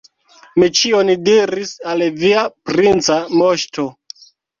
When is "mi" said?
0.61-0.67